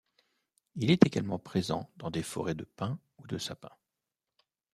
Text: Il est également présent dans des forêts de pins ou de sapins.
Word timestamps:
Il 0.77 0.89
est 0.89 1.05
également 1.05 1.37
présent 1.37 1.87
dans 1.97 2.09
des 2.09 2.23
forêts 2.23 2.55
de 2.55 2.63
pins 2.63 2.97
ou 3.19 3.27
de 3.27 3.37
sapins. 3.37 3.77